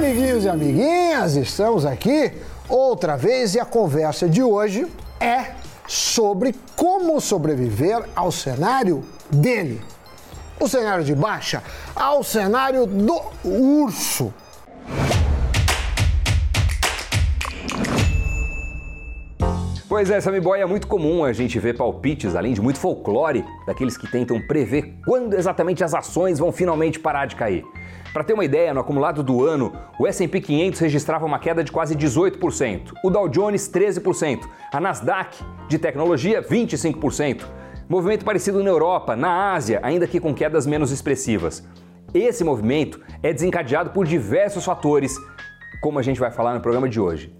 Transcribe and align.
amiguinhos 0.00 0.44
e 0.44 0.48
amiguinhas, 0.48 1.36
estamos 1.36 1.84
aqui 1.84 2.32
outra 2.70 3.18
vez 3.18 3.54
e 3.54 3.60
a 3.60 3.66
conversa 3.66 4.26
de 4.26 4.42
hoje 4.42 4.86
é 5.20 5.50
sobre 5.86 6.54
como 6.74 7.20
sobreviver 7.20 8.08
ao 8.16 8.32
cenário 8.32 9.04
dele. 9.30 9.82
O 10.58 10.66
cenário 10.66 11.04
de 11.04 11.14
baixa 11.14 11.62
ao 11.94 12.24
cenário 12.24 12.86
do 12.86 13.20
urso. 13.44 14.32
Pois 19.90 20.08
é, 20.08 20.20
Sammy 20.20 20.38
Boy, 20.38 20.60
é 20.60 20.66
muito 20.66 20.86
comum 20.86 21.24
a 21.24 21.32
gente 21.32 21.58
ver 21.58 21.76
palpites, 21.76 22.36
além 22.36 22.52
de 22.52 22.60
muito 22.60 22.78
folclore, 22.78 23.44
daqueles 23.66 23.96
que 23.96 24.08
tentam 24.08 24.40
prever 24.40 24.94
quando 25.04 25.34
exatamente 25.34 25.82
as 25.82 25.92
ações 25.92 26.38
vão 26.38 26.52
finalmente 26.52 27.00
parar 27.00 27.26
de 27.26 27.34
cair. 27.34 27.64
Para 28.12 28.22
ter 28.22 28.32
uma 28.32 28.44
ideia, 28.44 28.72
no 28.72 28.78
acumulado 28.78 29.20
do 29.20 29.44
ano, 29.44 29.72
o 29.98 30.06
S&P 30.06 30.40
500 30.42 30.78
registrava 30.78 31.26
uma 31.26 31.40
queda 31.40 31.64
de 31.64 31.72
quase 31.72 31.96
18%, 31.96 32.92
o 33.02 33.10
Dow 33.10 33.28
Jones 33.28 33.68
13%, 33.68 34.48
a 34.72 34.80
Nasdaq 34.80 35.42
de 35.68 35.76
tecnologia 35.76 36.40
25%. 36.40 37.44
Movimento 37.88 38.24
parecido 38.24 38.62
na 38.62 38.70
Europa, 38.70 39.16
na 39.16 39.54
Ásia, 39.54 39.80
ainda 39.82 40.06
que 40.06 40.20
com 40.20 40.32
quedas 40.32 40.68
menos 40.68 40.92
expressivas. 40.92 41.66
Esse 42.14 42.44
movimento 42.44 43.00
é 43.24 43.32
desencadeado 43.32 43.90
por 43.90 44.06
diversos 44.06 44.64
fatores, 44.64 45.16
como 45.82 45.98
a 45.98 46.02
gente 46.02 46.20
vai 46.20 46.30
falar 46.30 46.54
no 46.54 46.60
programa 46.60 46.88
de 46.88 47.00
hoje. 47.00 47.34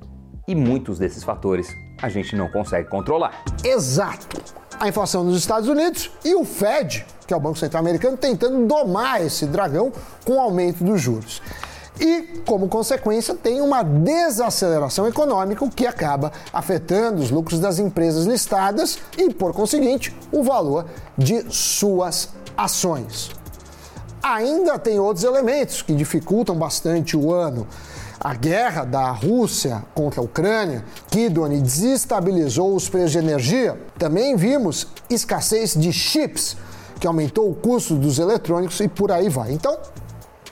E 0.49 0.55
muitos 0.57 0.99
desses 0.99 1.23
fatores 1.23 1.73
a 2.03 2.09
gente 2.09 2.35
não 2.37 2.49
consegue 2.49 2.89
controlar. 2.89 3.43
Exato. 3.65 4.41
A 4.79 4.89
inflação 4.89 5.23
nos 5.23 5.37
Estados 5.37 5.69
Unidos 5.69 6.11
e 6.25 6.35
o 6.35 6.45
Fed, 6.45 7.07
que 7.27 7.35
é 7.35 7.37
o 7.37 7.41
Banco 7.41 7.59
Central 7.59 7.83
Americano, 7.83 8.17
tentando 8.17 8.67
domar 8.67 9.21
esse 9.25 9.47
dragão 9.47 9.93
com 10.25 10.35
o 10.35 10.41
aumento 10.41 10.83
dos 10.83 11.01
juros. 11.01 11.43
E, 12.01 12.41
como 12.47 12.67
consequência, 12.67 13.35
tem 13.35 13.61
uma 13.61 13.83
desaceleração 13.83 15.07
econômica, 15.07 15.69
que 15.69 15.87
acaba 15.87 16.33
afetando 16.51 17.21
os 17.21 17.31
lucros 17.31 17.61
das 17.61 17.79
empresas 17.79 18.25
listadas 18.25 18.99
e, 19.19 19.33
por 19.35 19.53
conseguinte, 19.53 20.17
o 20.33 20.43
valor 20.43 20.87
de 21.19 21.45
suas 21.53 22.31
ações. 22.57 23.40
Ainda 24.23 24.79
tem 24.79 24.99
outros 24.99 25.25
elementos 25.25 25.83
que 25.83 25.95
dificultam 25.95 26.55
bastante 26.57 27.17
o 27.17 27.33
ano. 27.33 27.67
A 28.19 28.35
guerra 28.35 28.85
da 28.85 29.11
Rússia 29.11 29.83
contra 29.95 30.21
a 30.21 30.25
Ucrânia, 30.25 30.85
que, 31.11 31.29
Doni, 31.31 31.61
desestabilizou 31.61 32.75
os 32.75 32.87
preços 32.87 33.13
de 33.13 33.19
energia. 33.19 33.81
Também 33.99 34.37
vimos 34.37 34.87
escassez 35.09 35.73
de 35.75 35.91
chips, 35.91 36.55
que 37.01 37.07
aumentou 37.07 37.51
o 37.51 37.55
custo 37.55 37.95
dos 37.95 38.19
eletrônicos 38.19 38.79
e 38.81 38.89
por 38.89 39.11
aí 39.11 39.31
vai. 39.31 39.53
Então, 39.53 39.79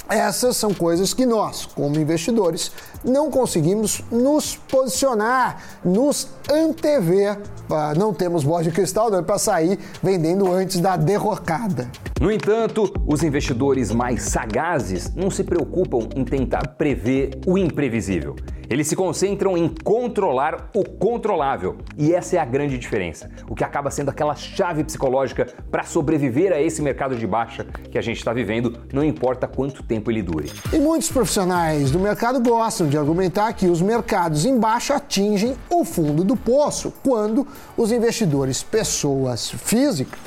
essas 0.08 0.56
são 0.56 0.72
coisas 0.72 1.12
que 1.12 1.26
nós, 1.26 1.66
como 1.66 2.00
investidores, 2.00 2.72
não 3.04 3.30
conseguimos 3.30 4.02
nos 4.10 4.56
posicionar, 4.56 5.62
nos 5.84 6.28
antever. 6.50 7.38
Ah, 7.68 7.92
não 7.94 8.14
temos 8.14 8.42
bola 8.42 8.62
de 8.62 8.70
cristal 8.70 9.10
né, 9.10 9.20
para 9.20 9.38
sair 9.38 9.78
vendendo 10.02 10.50
antes 10.50 10.80
da 10.80 10.96
derrocada. 10.96 11.90
No 12.20 12.32
entanto, 12.32 12.92
os 13.06 13.22
investidores 13.22 13.92
mais 13.92 14.24
sagazes 14.24 15.14
não 15.14 15.30
se 15.30 15.44
preocupam 15.44 16.08
em 16.16 16.24
tentar 16.24 16.74
prever 16.76 17.38
o 17.46 17.56
imprevisível. 17.56 18.34
Eles 18.68 18.88
se 18.88 18.96
concentram 18.96 19.56
em 19.56 19.68
controlar 19.68 20.68
o 20.74 20.82
controlável. 20.82 21.78
E 21.96 22.12
essa 22.12 22.34
é 22.34 22.40
a 22.40 22.44
grande 22.44 22.76
diferença. 22.76 23.30
O 23.48 23.54
que 23.54 23.62
acaba 23.62 23.88
sendo 23.88 24.08
aquela 24.08 24.34
chave 24.34 24.82
psicológica 24.82 25.46
para 25.70 25.84
sobreviver 25.84 26.52
a 26.52 26.60
esse 26.60 26.82
mercado 26.82 27.14
de 27.14 27.24
baixa 27.24 27.64
que 27.88 27.96
a 27.96 28.02
gente 28.02 28.18
está 28.18 28.32
vivendo, 28.32 28.80
não 28.92 29.04
importa 29.04 29.46
quanto 29.46 29.84
tempo 29.84 30.10
ele 30.10 30.20
dure. 30.20 30.50
E 30.72 30.78
muitos 30.78 31.12
profissionais 31.12 31.92
do 31.92 32.00
mercado 32.00 32.40
gostam 32.40 32.88
de 32.88 32.98
argumentar 32.98 33.52
que 33.52 33.68
os 33.68 33.80
mercados 33.80 34.44
em 34.44 34.58
baixa 34.58 34.96
atingem 34.96 35.56
o 35.70 35.84
fundo 35.84 36.24
do 36.24 36.36
poço 36.36 36.92
quando 37.04 37.46
os 37.76 37.92
investidores, 37.92 38.60
pessoas 38.60 39.50
físicas, 39.50 40.18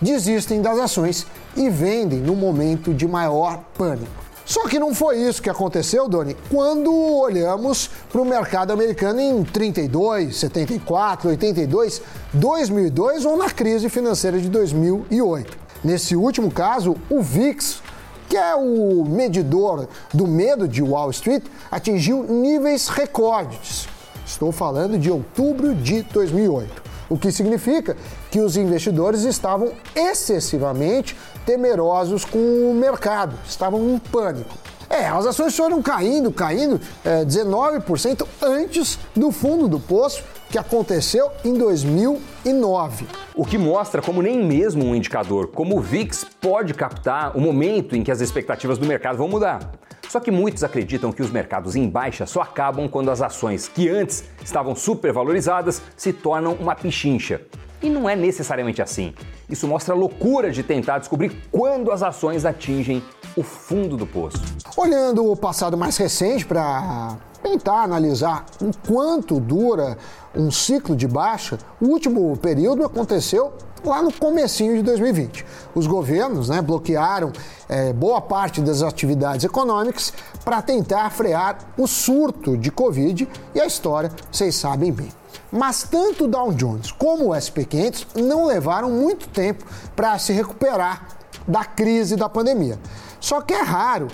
desistem 0.00 0.62
das 0.62 0.78
ações 0.78 1.26
e 1.56 1.68
vendem 1.68 2.20
no 2.20 2.34
momento 2.34 2.94
de 2.94 3.06
maior 3.06 3.64
pânico. 3.76 4.28
Só 4.48 4.66
que 4.66 4.78
não 4.78 4.94
foi 4.94 5.18
isso 5.18 5.42
que 5.42 5.50
aconteceu, 5.50 6.08
Doni, 6.08 6.34
quando 6.48 6.90
olhamos 6.90 7.90
para 8.10 8.22
o 8.22 8.24
mercado 8.24 8.72
americano 8.72 9.20
em 9.20 9.44
32, 9.44 10.36
74, 10.36 11.28
82, 11.28 12.00
2002 12.32 13.26
ou 13.26 13.36
na 13.36 13.50
crise 13.50 13.90
financeira 13.90 14.40
de 14.40 14.48
2008. 14.48 15.58
Nesse 15.84 16.16
último 16.16 16.50
caso, 16.50 16.96
o 17.10 17.20
VIX, 17.20 17.82
que 18.26 18.38
é 18.38 18.54
o 18.54 19.04
medidor 19.04 19.86
do 20.14 20.26
medo 20.26 20.66
de 20.66 20.82
Wall 20.82 21.10
Street, 21.10 21.44
atingiu 21.70 22.22
níveis 22.22 22.88
recordes. 22.88 23.86
Estou 24.24 24.50
falando 24.50 24.98
de 24.98 25.10
outubro 25.10 25.74
de 25.74 26.02
2008 26.04 26.87
o 27.08 27.16
que 27.18 27.32
significa 27.32 27.96
que 28.30 28.40
os 28.40 28.56
investidores 28.56 29.22
estavam 29.22 29.72
excessivamente 29.94 31.16
temerosos 31.46 32.24
com 32.24 32.38
o 32.38 32.74
mercado, 32.74 33.34
estavam 33.46 33.88
em 33.90 33.98
pânico. 33.98 34.54
É, 34.90 35.06
as 35.06 35.26
ações 35.26 35.54
foram 35.54 35.82
caindo, 35.82 36.32
caindo 36.32 36.80
é, 37.04 37.24
19% 37.24 38.26
antes 38.40 38.98
do 39.14 39.30
fundo 39.30 39.68
do 39.68 39.78
poço 39.78 40.24
que 40.48 40.58
aconteceu 40.58 41.30
em 41.44 41.52
2009. 41.52 43.06
O 43.34 43.44
que 43.44 43.58
mostra 43.58 44.00
como 44.00 44.22
nem 44.22 44.42
mesmo 44.42 44.84
um 44.84 44.94
indicador 44.94 45.48
como 45.48 45.76
o 45.76 45.80
VIX 45.80 46.24
pode 46.40 46.72
captar 46.72 47.36
o 47.36 47.40
momento 47.40 47.94
em 47.94 48.02
que 48.02 48.10
as 48.10 48.20
expectativas 48.22 48.78
do 48.78 48.86
mercado 48.86 49.18
vão 49.18 49.28
mudar. 49.28 49.70
Só 50.08 50.18
que 50.20 50.30
muitos 50.30 50.64
acreditam 50.64 51.12
que 51.12 51.22
os 51.22 51.30
mercados 51.30 51.76
em 51.76 51.88
baixa 51.88 52.24
só 52.24 52.40
acabam 52.40 52.88
quando 52.88 53.10
as 53.10 53.20
ações 53.20 53.68
que 53.68 53.88
antes 53.88 54.24
estavam 54.42 54.74
supervalorizadas 54.74 55.82
se 55.96 56.12
tornam 56.12 56.54
uma 56.54 56.74
pichincha. 56.74 57.42
E 57.82 57.88
não 57.88 58.08
é 58.08 58.16
necessariamente 58.16 58.82
assim. 58.82 59.14
Isso 59.48 59.68
mostra 59.68 59.94
a 59.94 59.96
loucura 59.96 60.50
de 60.50 60.62
tentar 60.62 60.98
descobrir 60.98 61.30
quando 61.52 61.92
as 61.92 62.02
ações 62.02 62.44
atingem 62.44 63.02
o 63.36 63.42
fundo 63.42 63.96
do 63.96 64.06
poço. 64.06 64.42
Olhando 64.76 65.30
o 65.30 65.36
passado 65.36 65.76
mais 65.76 65.96
recente 65.96 66.44
para 66.44 67.16
tentar 67.42 67.82
analisar 67.82 68.46
o 68.60 68.70
quanto 68.86 69.38
dura 69.38 69.96
um 70.34 70.50
ciclo 70.50 70.96
de 70.96 71.06
baixa, 71.06 71.58
o 71.80 71.86
último 71.86 72.36
período 72.38 72.84
aconteceu 72.84 73.52
lá 73.84 74.02
no 74.02 74.12
comecinho 74.12 74.76
de 74.76 74.82
2020. 74.82 75.44
Os 75.74 75.86
governos 75.86 76.48
né, 76.48 76.60
bloquearam 76.60 77.32
é, 77.68 77.92
boa 77.92 78.20
parte 78.20 78.60
das 78.60 78.82
atividades 78.82 79.44
econômicas 79.44 80.12
para 80.44 80.62
tentar 80.62 81.10
frear 81.10 81.58
o 81.76 81.86
surto 81.86 82.56
de 82.56 82.70
Covid 82.70 83.28
e 83.54 83.60
a 83.60 83.66
história 83.66 84.10
vocês 84.30 84.54
sabem 84.54 84.92
bem. 84.92 85.08
Mas 85.50 85.82
tanto 85.82 86.24
o 86.24 86.28
Dow 86.28 86.52
Jones 86.52 86.92
como 86.92 87.28
o 87.28 87.30
SP500 87.30 88.20
não 88.22 88.44
levaram 88.44 88.90
muito 88.90 89.28
tempo 89.28 89.64
para 89.96 90.18
se 90.18 90.32
recuperar 90.32 91.08
da 91.46 91.64
crise 91.64 92.16
da 92.16 92.28
pandemia. 92.28 92.78
Só 93.20 93.40
que 93.40 93.54
é 93.54 93.62
raro 93.62 94.08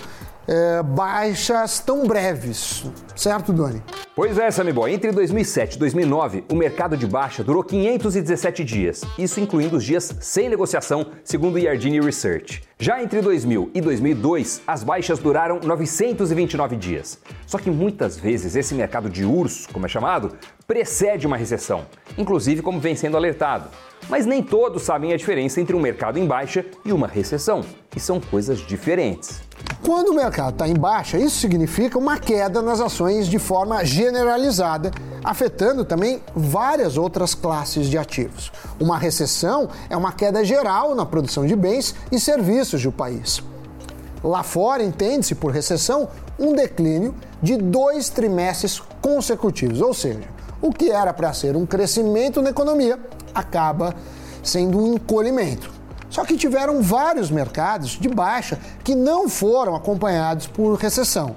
é, 0.47 0.83
baixas 0.83 1.79
tão 1.79 2.05
breves, 2.07 2.85
certo, 3.15 3.51
Doni? 3.51 3.81
Pois 4.15 4.37
é, 4.37 4.49
Sammy 4.49 4.71
Boy. 4.71 4.93
Entre 4.93 5.11
2007 5.11 5.75
e 5.75 5.79
2009, 5.79 6.45
o 6.49 6.55
mercado 6.55 6.95
de 6.95 7.05
baixa 7.05 7.43
durou 7.43 7.63
517 7.63 8.63
dias, 8.63 9.01
isso 9.17 9.41
incluindo 9.41 9.75
os 9.75 9.83
dias 9.83 10.15
sem 10.21 10.47
negociação, 10.47 11.07
segundo 11.23 11.55
o 11.55 11.59
Yardini 11.59 11.99
Research. 11.99 12.63
Já 12.79 13.01
entre 13.03 13.21
2000 13.21 13.71
e 13.73 13.81
2002, 13.81 14.61
as 14.65 14.83
baixas 14.83 15.19
duraram 15.19 15.59
929 15.61 16.75
dias. 16.77 17.19
Só 17.45 17.57
que 17.57 17.69
muitas 17.69 18.17
vezes 18.17 18.55
esse 18.55 18.73
mercado 18.73 19.09
de 19.09 19.25
urso, 19.25 19.67
como 19.73 19.85
é 19.85 19.89
chamado, 19.89 20.35
precede 20.65 21.27
uma 21.27 21.37
recessão, 21.37 21.85
inclusive 22.17 22.61
como 22.61 22.79
vem 22.79 22.95
sendo 22.95 23.17
alertado. 23.17 23.69
Mas 24.07 24.25
nem 24.25 24.41
todos 24.41 24.83
sabem 24.83 25.13
a 25.13 25.17
diferença 25.17 25.59
entre 25.59 25.75
um 25.75 25.79
mercado 25.79 26.19
em 26.19 26.25
baixa 26.25 26.65
e 26.85 26.91
uma 26.91 27.07
recessão, 27.07 27.65
que 27.89 27.99
são 27.99 28.19
coisas 28.19 28.59
diferentes. 28.59 29.41
Quando 29.83 30.09
o 30.09 30.13
mercado 30.13 30.53
está 30.53 30.67
em 30.67 30.73
baixa, 30.73 31.17
isso 31.17 31.39
significa 31.39 31.97
uma 31.97 32.17
queda 32.17 32.61
nas 32.61 32.79
ações 32.79 33.27
de 33.27 33.37
forma 33.37 33.83
generalizada, 33.85 34.91
afetando 35.23 35.85
também 35.85 36.21
várias 36.35 36.97
outras 36.97 37.35
classes 37.35 37.87
de 37.87 37.97
ativos. 37.97 38.51
Uma 38.79 38.97
recessão 38.97 39.69
é 39.89 39.95
uma 39.95 40.11
queda 40.11 40.43
geral 40.43 40.95
na 40.95 41.05
produção 41.05 41.45
de 41.45 41.55
bens 41.55 41.93
e 42.11 42.19
serviços 42.19 42.81
do 42.81 42.91
país. 42.91 43.43
Lá 44.23 44.41
fora, 44.41 44.83
entende-se 44.83 45.35
por 45.35 45.51
recessão 45.51 46.09
um 46.39 46.53
declínio 46.53 47.13
de 47.41 47.57
dois 47.57 48.09
trimestres 48.09 48.81
consecutivos, 49.01 49.81
ou 49.81 49.93
seja, 49.93 50.27
o 50.61 50.71
que 50.71 50.89
era 50.89 51.13
para 51.13 51.31
ser 51.31 51.55
um 51.55 51.65
crescimento 51.65 52.41
na 52.41 52.49
economia 52.49 52.99
acaba 53.35 53.93
sendo 54.41 54.79
um 54.79 54.95
encolhimento. 54.95 55.74
Só 56.15 56.23
que 56.23 56.37
tiveram 56.37 56.81
vários 56.81 57.29
mercados 57.29 57.99
de 57.99 58.07
baixa 58.07 58.57
que 58.85 58.95
não 58.95 59.27
foram 59.27 59.75
acompanhados 59.75 60.47
por 60.47 60.73
recessão. 60.77 61.35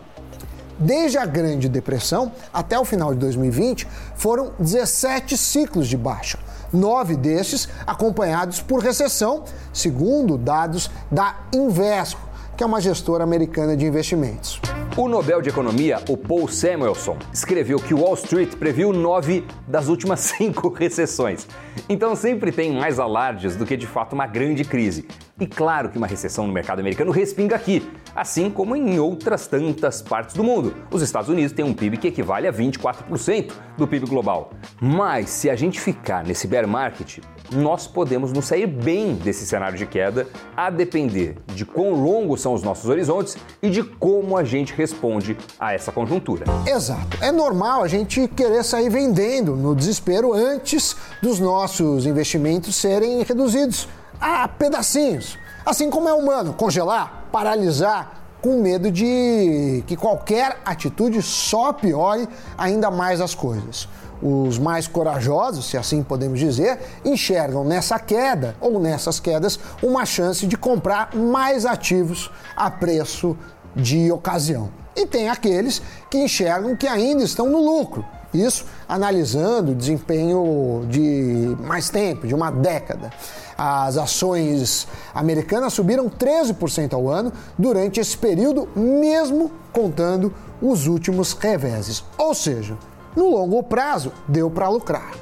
Desde 0.78 1.18
a 1.18 1.26
Grande 1.26 1.68
Depressão 1.68 2.30
até 2.54 2.78
o 2.78 2.84
final 2.84 3.12
de 3.12 3.18
2020, 3.18 3.88
foram 4.14 4.52
17 4.56 5.36
ciclos 5.36 5.88
de 5.88 5.96
baixa. 5.96 6.38
Nove 6.72 7.16
destes 7.16 7.68
acompanhados 7.84 8.60
por 8.60 8.80
recessão, 8.80 9.42
segundo 9.72 10.38
dados 10.38 10.88
da 11.10 11.34
Invesco, 11.52 12.20
que 12.56 12.62
é 12.62 12.66
uma 12.66 12.80
gestora 12.80 13.24
americana 13.24 13.76
de 13.76 13.84
investimentos. 13.84 14.60
O 14.98 15.06
Nobel 15.06 15.40
de 15.40 15.48
Economia, 15.48 16.02
o 16.08 16.16
Paul 16.16 16.48
Samuelson, 16.48 17.16
escreveu 17.32 17.78
que 17.78 17.94
Wall 17.94 18.14
Street 18.14 18.56
previu 18.56 18.92
nove 18.92 19.44
das 19.64 19.86
últimas 19.86 20.18
cinco 20.36 20.70
recessões. 20.70 21.46
Então 21.88 22.16
sempre 22.16 22.50
tem 22.50 22.72
mais 22.72 22.98
alardes 22.98 23.54
do 23.54 23.64
que 23.64 23.76
de 23.76 23.86
fato 23.86 24.14
uma 24.14 24.26
grande 24.26 24.64
crise. 24.64 25.06
E 25.38 25.46
claro 25.46 25.88
que 25.88 25.96
uma 25.96 26.08
recessão 26.08 26.48
no 26.48 26.52
mercado 26.52 26.80
americano 26.80 27.12
respinga 27.12 27.54
aqui, 27.54 27.88
assim 28.18 28.50
como 28.50 28.74
em 28.74 28.98
outras 28.98 29.46
tantas 29.46 30.02
partes 30.02 30.34
do 30.34 30.42
mundo. 30.42 30.74
Os 30.90 31.02
Estados 31.02 31.28
Unidos 31.28 31.52
têm 31.52 31.64
um 31.64 31.72
PIB 31.72 31.98
que 31.98 32.08
equivale 32.08 32.48
a 32.48 32.52
24% 32.52 33.52
do 33.76 33.86
PIB 33.86 34.06
global. 34.06 34.50
Mas 34.80 35.30
se 35.30 35.48
a 35.48 35.54
gente 35.54 35.80
ficar 35.80 36.24
nesse 36.24 36.48
bear 36.48 36.66
market, 36.66 37.18
nós 37.52 37.86
podemos 37.86 38.32
nos 38.32 38.46
sair 38.46 38.66
bem 38.66 39.14
desse 39.14 39.46
cenário 39.46 39.78
de 39.78 39.86
queda, 39.86 40.26
a 40.56 40.68
depender 40.68 41.36
de 41.54 41.64
quão 41.64 41.92
longos 41.92 42.40
são 42.40 42.52
os 42.52 42.62
nossos 42.62 42.90
horizontes 42.90 43.36
e 43.62 43.70
de 43.70 43.84
como 43.84 44.36
a 44.36 44.42
gente 44.42 44.74
responde 44.74 45.36
a 45.58 45.72
essa 45.72 45.92
conjuntura. 45.92 46.44
Exato. 46.66 47.16
É 47.22 47.30
normal 47.30 47.84
a 47.84 47.88
gente 47.88 48.26
querer 48.28 48.64
sair 48.64 48.90
vendendo 48.90 49.54
no 49.54 49.76
desespero 49.76 50.34
antes 50.34 50.96
dos 51.22 51.38
nossos 51.38 52.04
investimentos 52.04 52.74
serem 52.74 53.22
reduzidos 53.22 53.88
a 54.20 54.48
pedacinhos. 54.48 55.38
Assim 55.64 55.90
como 55.90 56.08
é 56.08 56.12
humano 56.12 56.54
congelar, 56.54 57.24
paralisar, 57.30 58.18
com 58.40 58.60
medo 58.60 58.90
de 58.90 59.82
que 59.86 59.96
qualquer 59.96 60.58
atitude 60.64 61.20
só 61.22 61.72
piore 61.72 62.28
ainda 62.56 62.90
mais 62.90 63.20
as 63.20 63.34
coisas. 63.34 63.88
Os 64.22 64.58
mais 64.58 64.88
corajosos, 64.88 65.66
se 65.66 65.76
assim 65.76 66.02
podemos 66.02 66.38
dizer, 66.38 66.78
enxergam 67.04 67.64
nessa 67.64 67.98
queda 67.98 68.56
ou 68.60 68.80
nessas 68.80 69.20
quedas 69.20 69.58
uma 69.82 70.04
chance 70.04 70.46
de 70.46 70.56
comprar 70.56 71.14
mais 71.14 71.64
ativos 71.64 72.30
a 72.56 72.70
preço 72.70 73.36
de 73.74 74.10
ocasião. 74.10 74.70
E 74.96 75.06
tem 75.06 75.28
aqueles 75.28 75.80
que 76.10 76.18
enxergam 76.18 76.74
que 76.74 76.86
ainda 76.88 77.22
estão 77.22 77.48
no 77.48 77.58
lucro. 77.58 78.04
Isso 78.32 78.66
analisando 78.88 79.72
o 79.72 79.74
desempenho 79.74 80.84
de 80.88 81.56
mais 81.60 81.88
tempo, 81.88 82.26
de 82.26 82.34
uma 82.34 82.50
década. 82.50 83.10
As 83.56 83.96
ações 83.96 84.86
americanas 85.14 85.72
subiram 85.72 86.08
13% 86.08 86.92
ao 86.92 87.08
ano 87.08 87.32
durante 87.58 88.00
esse 88.00 88.16
período, 88.16 88.68
mesmo 88.76 89.50
contando 89.72 90.32
os 90.60 90.86
últimos 90.86 91.32
reveses. 91.32 92.04
Ou 92.16 92.34
seja, 92.34 92.76
no 93.16 93.30
longo 93.30 93.62
prazo, 93.62 94.12
deu 94.28 94.50
para 94.50 94.68
lucrar. 94.68 95.12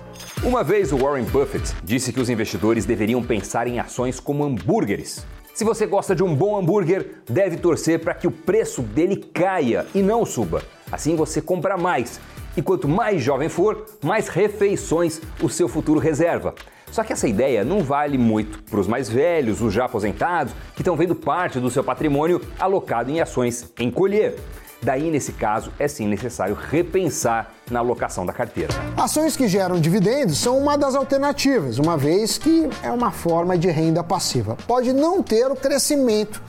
Uma 0.43 0.63
vez 0.63 0.93
o 0.93 0.99
Warren 0.99 1.25
Buffett 1.25 1.75
disse 1.83 2.13
que 2.13 2.21
os 2.21 2.29
investidores 2.29 2.85
deveriam 2.85 3.23
pensar 3.23 3.67
em 3.67 3.79
ações 3.79 4.21
como 4.21 4.45
hambúrgueres. 4.45 5.25
Se 5.55 5.65
você 5.65 5.87
gosta 5.87 6.15
de 6.15 6.23
um 6.23 6.35
bom 6.35 6.59
hambúrguer, 6.59 7.23
deve 7.27 7.57
torcer 7.57 8.01
para 8.01 8.13
que 8.13 8.27
o 8.27 8.31
preço 8.31 8.83
dele 8.83 9.17
caia 9.17 9.87
e 9.95 10.03
não 10.03 10.27
suba. 10.27 10.63
Assim 10.93 11.17
você 11.17 11.41
compra 11.41 11.79
mais. 11.79 12.21
E 12.57 12.63
quanto 12.63 12.89
mais 12.89 13.23
jovem 13.23 13.49
for, 13.49 13.85
mais 14.03 14.29
refeições 14.29 15.21
o 15.43 15.49
seu 15.49 15.69
futuro 15.69 16.01
reserva. 16.01 16.55
Só 16.91 17.05
que 17.05 17.13
essa 17.13 17.29
ideia 17.29 17.65
não 17.65 17.83
vale 17.83 18.17
muito 18.17 18.63
para 18.63 18.81
os 18.81 18.87
mais 18.87 19.09
velhos, 19.09 19.61
os 19.61 19.75
já 19.75 19.85
aposentados, 19.85 20.55
que 20.75 20.81
estão 20.81 20.97
vendo 20.97 21.15
parte 21.15 21.61
do 21.61 21.71
seu 21.71 21.85
patrimônio 21.85 22.41
alocado 22.59 23.11
em 23.11 23.21
ações 23.21 23.71
em 23.79 23.91
colher. 23.91 24.37
Daí, 24.83 25.11
nesse 25.11 25.33
caso, 25.33 25.73
é 25.79 25.89
sim 25.89 26.07
necessário 26.07 26.55
repensar 26.55 27.53
na 27.71 27.81
alocação 27.81 28.25
da 28.25 28.33
carteira. 28.33 28.73
Ações 28.97 29.37
que 29.37 29.49
geram 29.49 29.81
dividendos 29.81 30.39
são 30.39 30.57
uma 30.59 30.79
das 30.79 30.95
alternativas, 30.95 31.79
uma 31.79 31.97
vez 31.97 32.39
que 32.39 32.69
é 32.83 32.91
uma 32.91 33.11
forma 33.11 33.59
de 33.59 33.69
renda 33.69 34.05
passiva. 34.05 34.57
Pode 34.67 34.93
não 34.93 35.23
ter 35.23 35.51
o 35.51 35.57
crescimento 35.57 36.41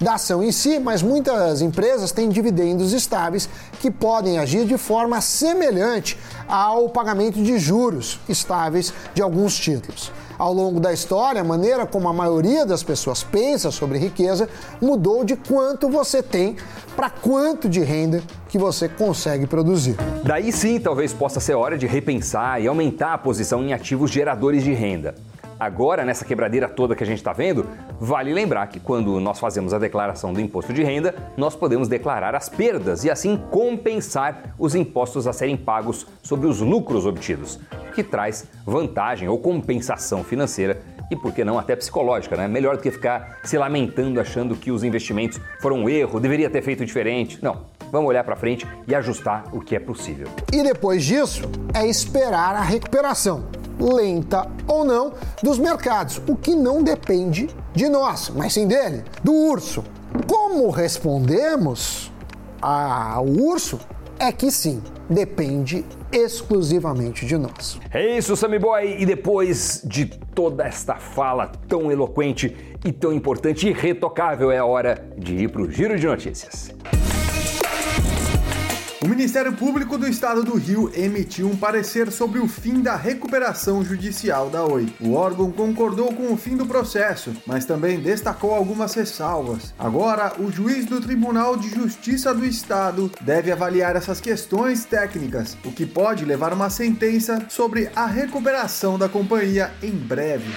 da 0.00 0.14
ação 0.14 0.42
em 0.42 0.50
si, 0.50 0.78
mas 0.78 1.02
muitas 1.02 1.60
empresas 1.60 2.10
têm 2.10 2.30
dividendos 2.30 2.92
estáveis 2.92 3.48
que 3.80 3.90
podem 3.90 4.38
agir 4.38 4.64
de 4.64 4.78
forma 4.78 5.20
semelhante 5.20 6.18
ao 6.48 6.88
pagamento 6.88 7.42
de 7.42 7.58
juros 7.58 8.18
estáveis 8.28 8.92
de 9.14 9.20
alguns 9.20 9.58
títulos. 9.58 10.10
Ao 10.38 10.54
longo 10.54 10.80
da 10.80 10.90
história, 10.90 11.42
a 11.42 11.44
maneira 11.44 11.84
como 11.84 12.08
a 12.08 12.14
maioria 12.14 12.64
das 12.64 12.82
pessoas 12.82 13.22
pensa 13.22 13.70
sobre 13.70 13.98
riqueza 13.98 14.48
mudou 14.80 15.22
de 15.22 15.36
quanto 15.36 15.90
você 15.90 16.22
tem 16.22 16.56
para 16.96 17.10
quanto 17.10 17.68
de 17.68 17.80
renda 17.80 18.22
que 18.48 18.56
você 18.56 18.88
consegue 18.88 19.46
produzir. 19.46 19.96
Daí 20.24 20.50
sim, 20.50 20.80
talvez 20.80 21.12
possa 21.12 21.40
ser 21.40 21.54
hora 21.54 21.76
de 21.76 21.86
repensar 21.86 22.58
e 22.58 22.66
aumentar 22.66 23.12
a 23.12 23.18
posição 23.18 23.62
em 23.62 23.74
ativos 23.74 24.10
geradores 24.10 24.64
de 24.64 24.72
renda. 24.72 25.14
Agora, 25.60 26.06
nessa 26.06 26.24
quebradeira 26.24 26.66
toda 26.66 26.96
que 26.96 27.04
a 27.04 27.06
gente 27.06 27.18
está 27.18 27.34
vendo, 27.34 27.66
vale 28.00 28.32
lembrar 28.32 28.66
que 28.68 28.80
quando 28.80 29.20
nós 29.20 29.38
fazemos 29.38 29.74
a 29.74 29.78
declaração 29.78 30.32
do 30.32 30.40
imposto 30.40 30.72
de 30.72 30.82
renda, 30.82 31.14
nós 31.36 31.54
podemos 31.54 31.86
declarar 31.86 32.34
as 32.34 32.48
perdas 32.48 33.04
e 33.04 33.10
assim 33.10 33.36
compensar 33.50 34.54
os 34.58 34.74
impostos 34.74 35.26
a 35.26 35.34
serem 35.34 35.58
pagos 35.58 36.06
sobre 36.22 36.46
os 36.46 36.60
lucros 36.60 37.04
obtidos, 37.04 37.60
o 37.90 37.92
que 37.92 38.02
traz 38.02 38.48
vantagem 38.64 39.28
ou 39.28 39.38
compensação 39.38 40.24
financeira 40.24 40.80
e 41.10 41.16
por 41.16 41.34
que 41.34 41.44
não 41.44 41.58
até 41.58 41.76
psicológica, 41.76 42.36
né? 42.36 42.48
Melhor 42.48 42.78
do 42.78 42.82
que 42.82 42.90
ficar 42.90 43.40
se 43.44 43.58
lamentando 43.58 44.18
achando 44.18 44.56
que 44.56 44.70
os 44.70 44.82
investimentos 44.82 45.38
foram 45.60 45.80
um 45.80 45.88
erro, 45.90 46.18
deveria 46.18 46.48
ter 46.48 46.62
feito 46.62 46.86
diferente. 46.86 47.38
Não, 47.42 47.66
vamos 47.92 48.08
olhar 48.08 48.24
para 48.24 48.34
frente 48.34 48.66
e 48.88 48.94
ajustar 48.94 49.44
o 49.52 49.60
que 49.60 49.76
é 49.76 49.80
possível. 49.80 50.26
E 50.50 50.62
depois 50.62 51.04
disso, 51.04 51.42
é 51.74 51.86
esperar 51.86 52.56
a 52.56 52.62
recuperação 52.62 53.59
lenta 53.80 54.46
ou 54.66 54.84
não, 54.84 55.12
dos 55.42 55.58
mercados, 55.58 56.20
o 56.28 56.36
que 56.36 56.54
não 56.54 56.82
depende 56.82 57.48
de 57.74 57.88
nós, 57.88 58.30
mas 58.34 58.52
sim 58.52 58.66
dele, 58.66 59.02
do 59.24 59.32
urso. 59.32 59.82
Como 60.26 60.70
respondemos 60.70 62.12
ao 62.60 63.26
urso 63.26 63.80
é 64.18 64.30
que 64.30 64.50
sim, 64.50 64.82
depende 65.08 65.84
exclusivamente 66.12 67.24
de 67.24 67.38
nós. 67.38 67.78
É 67.92 68.18
isso, 68.18 68.36
Sammy 68.36 68.58
Boy, 68.58 68.96
e 68.98 69.06
depois 69.06 69.82
de 69.84 70.06
toda 70.06 70.64
esta 70.64 70.96
fala 70.96 71.50
tão 71.68 71.90
eloquente 71.90 72.54
e 72.84 72.92
tão 72.92 73.12
importante 73.12 73.68
e 73.68 73.72
retocável, 73.72 74.50
é 74.50 74.62
hora 74.62 75.08
de 75.16 75.34
ir 75.34 75.48
para 75.48 75.62
o 75.62 75.70
Giro 75.70 75.98
de 75.98 76.06
Notícias. 76.06 76.70
O 79.02 79.08
Ministério 79.08 79.54
Público 79.54 79.96
do 79.96 80.06
Estado 80.06 80.44
do 80.44 80.58
Rio 80.58 80.92
emitiu 80.94 81.48
um 81.48 81.56
parecer 81.56 82.12
sobre 82.12 82.38
o 82.38 82.46
fim 82.46 82.82
da 82.82 82.94
recuperação 82.96 83.82
judicial 83.82 84.50
da 84.50 84.62
Oi. 84.62 84.92
O 85.00 85.14
órgão 85.14 85.50
concordou 85.50 86.12
com 86.12 86.30
o 86.30 86.36
fim 86.36 86.54
do 86.54 86.66
processo, 86.66 87.32
mas 87.46 87.64
também 87.64 87.98
destacou 87.98 88.54
algumas 88.54 88.92
ressalvas. 88.92 89.72
Agora, 89.78 90.34
o 90.38 90.52
juiz 90.52 90.84
do 90.84 91.00
Tribunal 91.00 91.56
de 91.56 91.70
Justiça 91.70 92.34
do 92.34 92.44
Estado 92.44 93.10
deve 93.22 93.50
avaliar 93.50 93.96
essas 93.96 94.20
questões 94.20 94.84
técnicas, 94.84 95.56
o 95.64 95.72
que 95.72 95.86
pode 95.86 96.26
levar 96.26 96.52
uma 96.52 96.68
sentença 96.68 97.42
sobre 97.48 97.88
a 97.96 98.04
recuperação 98.04 98.98
da 98.98 99.08
companhia 99.08 99.70
em 99.82 99.92
breve. 99.92 100.52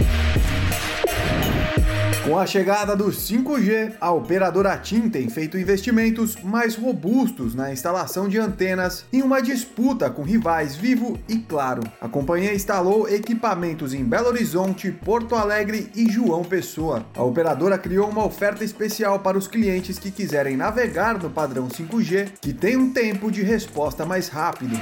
Com 2.25 2.39
a 2.39 2.45
chegada 2.45 2.95
do 2.95 3.07
5G, 3.07 3.95
a 3.99 4.09
operadora 4.13 4.77
TIM 4.77 5.09
tem 5.09 5.27
feito 5.29 5.57
investimentos 5.57 6.37
mais 6.41 6.73
robustos 6.73 7.53
na 7.53 7.69
instalação 7.73 8.29
de 8.29 8.39
antenas 8.39 9.03
em 9.11 9.21
uma 9.21 9.41
disputa 9.41 10.09
com 10.09 10.23
rivais 10.23 10.73
Vivo 10.73 11.19
e 11.27 11.39
Claro. 11.39 11.83
A 11.99 12.07
companhia 12.07 12.53
instalou 12.53 13.09
equipamentos 13.09 13.93
em 13.93 14.05
Belo 14.05 14.29
Horizonte, 14.29 14.89
Porto 14.89 15.35
Alegre 15.35 15.91
e 15.93 16.09
João 16.09 16.45
Pessoa. 16.45 17.05
A 17.13 17.21
operadora 17.21 17.77
criou 17.77 18.09
uma 18.09 18.25
oferta 18.25 18.63
especial 18.63 19.19
para 19.19 19.37
os 19.37 19.45
clientes 19.45 19.99
que 19.99 20.09
quiserem 20.09 20.55
navegar 20.55 21.21
no 21.21 21.29
padrão 21.29 21.67
5G, 21.67 22.29
que 22.39 22.53
tem 22.53 22.77
um 22.77 22.93
tempo 22.93 23.29
de 23.29 23.43
resposta 23.43 24.05
mais 24.05 24.29
rápido. 24.29 24.79